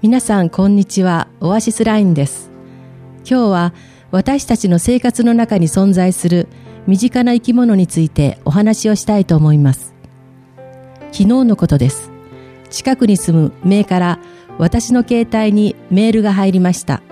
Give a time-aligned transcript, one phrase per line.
[0.00, 1.26] 皆さんこんにちは。
[1.40, 2.52] オアシスラインです。
[3.28, 3.74] 今日は
[4.12, 6.46] 私たちの生活の中に存在する
[6.86, 9.96] 身近な生き物についてお話をしたいと思います。
[11.10, 12.12] 昨日のことです。
[12.70, 14.20] 近くに住む名から
[14.56, 17.02] 私の携帯にメールが入りました。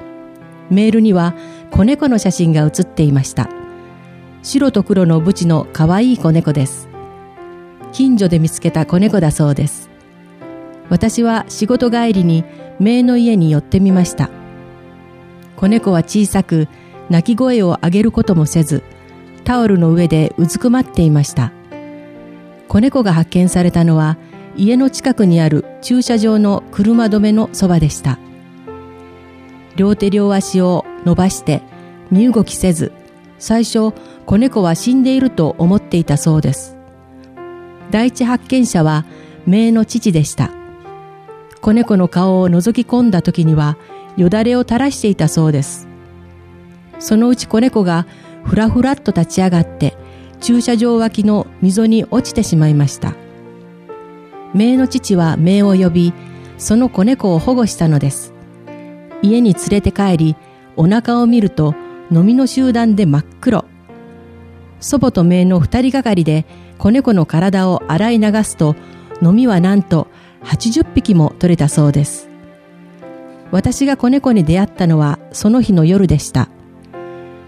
[0.70, 1.34] メールには
[1.72, 3.50] 子猫の写真が写っていました。
[4.44, 6.88] 白と黒のブチの可愛い子猫です。
[7.90, 9.90] 近所で見つけた子猫だそうです。
[10.88, 12.44] 私は仕事帰りに
[12.80, 14.30] 姪の家に寄ってみました。
[15.56, 16.68] 子猫は小さく、
[17.08, 18.82] 鳴き声を上げることもせず、
[19.44, 21.52] タオルの上でうずくまっていました。
[22.68, 24.18] 子猫が発見されたのは、
[24.56, 28.18] 家の近くにある駐車場の車止めのそばでした。
[29.76, 31.62] 両手両足を伸ばして
[32.10, 32.92] 身動きせず、
[33.38, 33.92] 最初
[34.24, 36.76] 子猫は死んでいると思っていたそうです。
[37.90, 39.04] 第一発見者は
[39.46, 40.55] 姪の父でした。
[41.60, 43.76] 子猫の顔を覗き込んだ時には
[44.16, 45.88] よだれを垂らしていたそうです。
[46.98, 48.06] そのうち子猫が
[48.44, 49.96] ふらふらっと立ち上がって
[50.40, 53.14] 駐車場脇の溝に落ちてしまいました。
[54.54, 56.12] 姪の父は姪を呼び、
[56.56, 58.32] その子猫を保護したのです。
[59.22, 60.36] 家に連れて帰り、
[60.76, 61.74] お腹を見ると
[62.10, 63.64] 飲みの集団で真っ黒。
[64.80, 66.46] 祖母と姪の二人がかりで
[66.78, 68.76] 子猫の体を洗い流すと、
[69.22, 70.08] 飲みはなんと
[70.46, 72.28] 80匹も取れたそうです。
[73.50, 76.48] 私が子猫に出会ったのはその日の夜でした。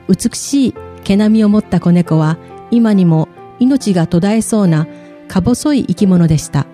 [0.08, 0.74] 美しい
[1.04, 2.38] 毛並みを持った子猫は
[2.70, 4.86] 今にも命が途絶えそうな
[5.28, 6.66] か細い生き物でした。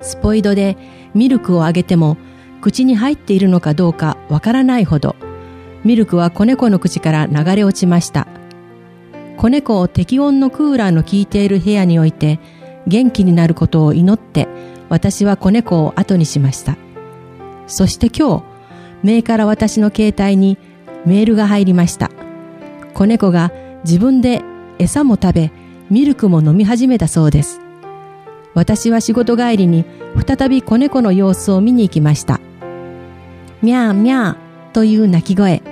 [0.00, 0.76] スポイドで
[1.14, 2.16] ミルクをあげても
[2.60, 5.16] 口に入っているのかどうかわからないほど
[5.84, 8.26] ミルクは子猫の口から流れ落ちました。
[9.36, 12.38] 子猫を適温のクーラーの効いている部屋に置いて
[12.90, 14.48] 元気になることを祈って
[14.88, 16.76] 私は子猫を後にしました。
[17.68, 18.44] そして今日、
[19.04, 20.58] 名から私の携帯に
[21.06, 22.10] メールが入りました。
[22.92, 23.52] 子猫が
[23.84, 24.42] 自分で
[24.78, 25.52] 餌も食べ、
[25.88, 27.60] ミルクも飲み始めたそうです。
[28.54, 29.84] 私は仕事帰りに
[30.26, 32.40] 再び子猫の様子を見に行きました。
[33.62, 35.62] みゃーみゃーという鳴き声。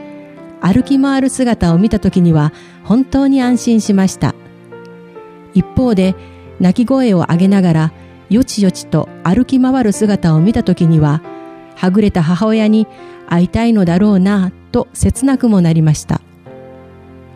[0.60, 2.53] 歩き回る姿を見た時には
[2.84, 4.37] 本当に安心しました。
[5.54, 6.14] 一方で
[6.60, 7.92] 泣き声を上げながら
[8.30, 11.22] よちよちと歩き回る姿を見た時には、
[11.74, 12.86] はぐれた母親に
[13.28, 16.20] 会いたいのだろうなと切なくもなりました。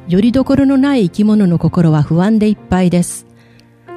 [0.09, 3.27] よりどころのない生き物の心は不安でいっぱいです。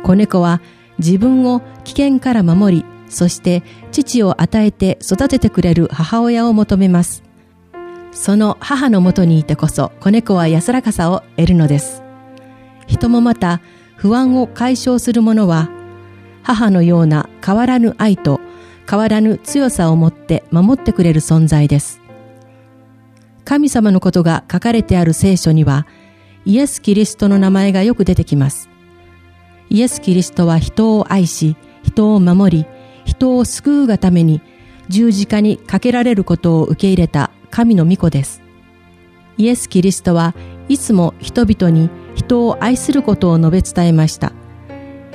[0.04, 0.62] 子猫は
[1.00, 7.24] 自分を危険から守り、そして父を与えて育ててくれる母親を求めます。
[8.12, 12.04] その母のもとにいてこそ子猫は安らかさを得るのです。
[12.88, 13.62] 人もまた
[13.98, 15.70] 不安を解消する者は、
[16.44, 18.40] 母のような変わらぬ愛と
[18.90, 22.02] 変わらぬ強さを持って守ってくれる存在です。
[23.44, 25.88] 神様のことが書かれてある聖書には、
[26.46, 28.70] イエス・キリストの名前がよく出てきます。
[29.70, 32.66] イエス・キリストは人を愛し、人を守り、
[33.06, 34.42] 人を救うがために
[34.90, 38.42] 十字架にかけられることを受け入れた神の御子です。
[39.38, 40.36] イエス・キリストは
[40.70, 41.90] いつも人々に
[42.26, 44.34] 人を愛することを述べ伝えました。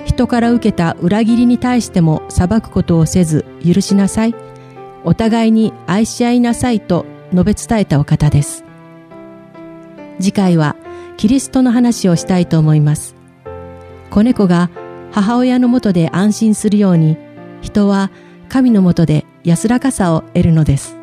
[0.04, 4.34] 人から受けた裏切りに対しても裁くことをせず許しなさい。
[5.03, 8.65] お互いに愛し合いなさいと述べ伝えたお方です。
[10.21, 10.76] 次回は
[11.16, 13.16] キリストの話をしたいと思います。
[14.10, 14.71] 子猫が
[15.10, 17.16] 母親のもとで安心するように
[17.60, 18.10] 人は
[18.48, 21.00] 神のもとで安らかさを得るのです。